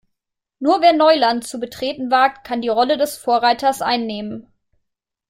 [0.57, 4.47] Nur wer Neuland zu betreten wagt, kann die Rolle des Vorreiters einnehmen.